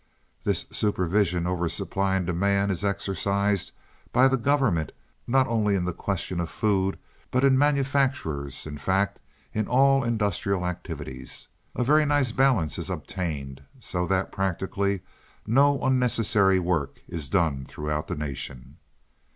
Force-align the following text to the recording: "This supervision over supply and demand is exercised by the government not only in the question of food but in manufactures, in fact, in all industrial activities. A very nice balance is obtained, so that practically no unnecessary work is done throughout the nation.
"This 0.43 0.65
supervision 0.71 1.45
over 1.45 1.69
supply 1.69 2.15
and 2.15 2.25
demand 2.25 2.71
is 2.71 2.83
exercised 2.83 3.71
by 4.11 4.27
the 4.27 4.35
government 4.35 4.93
not 5.27 5.45
only 5.47 5.75
in 5.75 5.85
the 5.85 5.93
question 5.93 6.39
of 6.39 6.49
food 6.49 6.97
but 7.29 7.43
in 7.43 7.55
manufactures, 7.55 8.65
in 8.65 8.79
fact, 8.79 9.19
in 9.53 9.67
all 9.67 10.03
industrial 10.03 10.65
activities. 10.65 11.49
A 11.75 11.83
very 11.83 12.07
nice 12.07 12.31
balance 12.31 12.79
is 12.79 12.89
obtained, 12.89 13.61
so 13.79 14.07
that 14.07 14.31
practically 14.31 15.01
no 15.45 15.79
unnecessary 15.83 16.57
work 16.57 17.03
is 17.07 17.29
done 17.29 17.63
throughout 17.63 18.07
the 18.07 18.15
nation. 18.15 18.77